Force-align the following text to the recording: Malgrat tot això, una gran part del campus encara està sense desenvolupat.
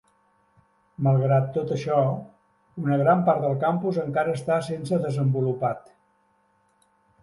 Malgrat 1.07 1.51
tot 1.57 1.73
això, 1.75 1.99
una 2.85 2.99
gran 3.03 3.23
part 3.31 3.45
del 3.47 3.55
campus 3.67 4.03
encara 4.09 4.37
està 4.41 4.61
sense 4.73 5.03
desenvolupat. 5.09 5.99